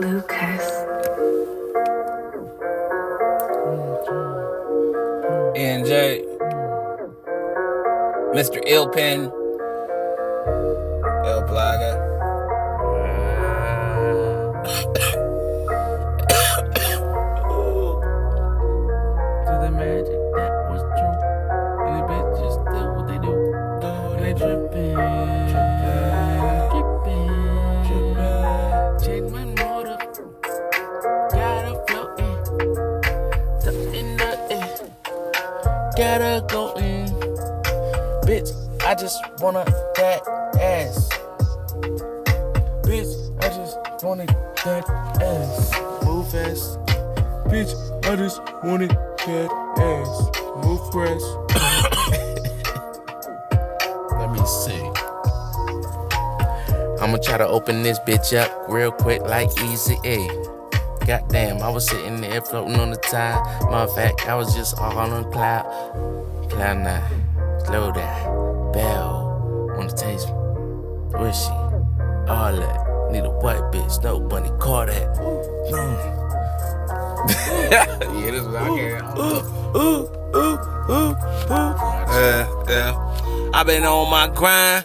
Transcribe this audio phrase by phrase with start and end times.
[0.00, 0.84] Lucas.
[5.54, 6.24] NJ,
[8.34, 8.60] Mr.
[8.66, 9.30] Illpin,
[11.24, 12.03] El Plaga.
[35.98, 37.08] Air, got her going.
[38.22, 38.50] Bitch,
[38.84, 39.64] I just wanna
[39.96, 40.22] that
[40.60, 41.08] ass.
[42.82, 43.12] Bitch,
[43.42, 44.84] I just wanted that
[45.20, 45.72] ass.
[46.04, 46.78] Move fast.
[47.48, 47.74] Bitch,
[48.06, 50.30] I just wanted that ass.
[50.64, 51.24] Move fast.
[54.18, 54.82] Let me see.
[57.02, 60.28] I'ma try to open this bitch up real quick like easy A.
[61.06, 63.42] Goddamn, I was sitting there floating on the tide.
[63.64, 65.64] Matter of fact, I was just all on cloud.
[66.48, 67.60] Cloud nine.
[67.66, 68.72] Slow down.
[68.72, 69.74] Bell.
[69.76, 70.34] Wanna taste me?
[71.20, 71.50] Wishy.
[72.26, 73.10] All that.
[73.12, 74.02] Need a white bitch.
[74.02, 74.50] No bunny.
[74.58, 76.10] Call that.
[77.70, 79.02] Yeah, this is out here.
[79.16, 79.42] Ooh,
[79.76, 80.58] ooh, ooh,
[80.90, 81.16] ooh.
[81.48, 82.92] Yeah, yeah.
[83.52, 84.84] i uh, uh, been on my grind.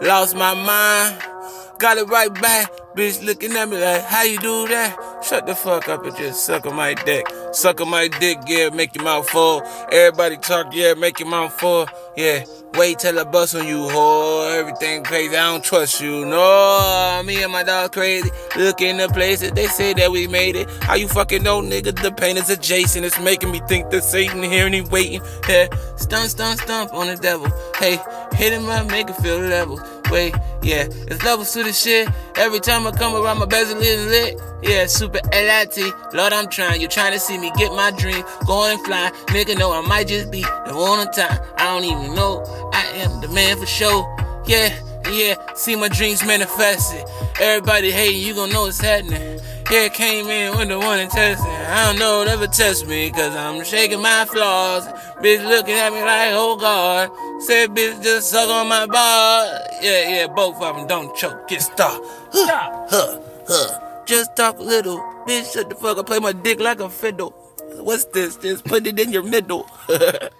[0.00, 1.37] Lost my mind.
[1.78, 2.70] Got it right back.
[2.96, 5.22] Bitch looking at me like, how you do that?
[5.22, 7.26] Shut the fuck up and just suck on my dick.
[7.52, 9.62] Suck on my dick, yeah, make your mouth full.
[9.92, 11.86] Everybody talk, yeah, make your mouth full.
[12.16, 14.58] Yeah, wait till I bust on you, whore.
[14.58, 16.24] Everything crazy, I don't trust you.
[16.24, 18.30] No, me and my dog crazy.
[18.56, 20.68] Look in the places, they say that we made it.
[20.82, 22.00] How you fucking know, nigga?
[22.02, 23.04] The pain is adjacent.
[23.04, 25.20] It's making me think that Satan here and he waiting.
[25.48, 27.48] Yeah, stump, stump, stump on the devil.
[27.76, 27.98] Hey,
[28.32, 29.78] hit him up, make it feel level.
[30.10, 32.08] Wait, yeah, it's levels to the shit.
[32.36, 34.40] Every time I come around, my bezel is lit.
[34.62, 35.78] Yeah, super LIT.
[36.14, 36.80] Lord, I'm trying.
[36.80, 38.24] You trying to see me get my dream.
[38.46, 39.10] Going and fly.
[39.26, 41.38] Nigga, know I might just be the one on time.
[41.56, 42.42] I don't even know.
[42.72, 44.06] I am the man for sure.
[44.46, 44.74] Yeah,
[45.10, 47.04] yeah, see my dreams manifested.
[47.40, 49.40] Everybody hating, you gon' know what's happening.
[49.70, 51.46] Yeah, came in with the one and testing.
[51.46, 54.86] I don't know, never test me, cause I'm shaking my flaws.
[55.20, 57.10] Bitch looking at me like, oh God.
[57.42, 59.44] Said bitch just suck on my bar.
[59.82, 61.48] Yeah, yeah, both of them don't choke.
[61.48, 62.00] Get stop.
[62.32, 64.04] Huh, huh, huh.
[64.06, 65.00] Just talk a little.
[65.26, 66.06] Bitch, shut the fuck up.
[66.06, 67.30] Play my dick like a fiddle.
[67.76, 68.36] What's this?
[68.36, 69.68] Just put it in your middle.